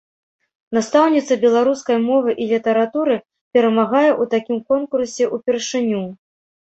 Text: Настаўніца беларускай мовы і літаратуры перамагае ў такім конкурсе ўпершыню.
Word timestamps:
Настаўніца 0.75 1.33
беларускай 1.43 1.97
мовы 2.07 2.29
і 2.45 2.47
літаратуры 2.53 3.15
перамагае 3.59 4.09
ў 4.09 4.23
такім 4.35 4.57
конкурсе 4.75 5.23
ўпершыню. 5.35 6.01